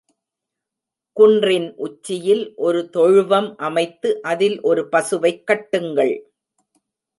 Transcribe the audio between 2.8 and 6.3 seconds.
தொழுவம் அமைத்து அதில் ஒரு பசுவைக் கட்டுங்கள்.